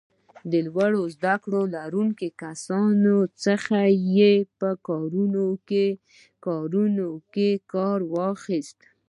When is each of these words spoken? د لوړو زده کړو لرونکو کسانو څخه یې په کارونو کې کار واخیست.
د 0.51 0.53
لوړو 0.67 1.01
زده 1.15 1.35
کړو 1.43 1.61
لرونکو 1.75 2.25
کسانو 2.43 3.17
څخه 3.45 3.79
یې 4.15 4.33
په 4.59 4.69
کارونو 6.47 7.09
کې 7.33 7.49
کار 7.73 7.99
واخیست. 8.15 8.79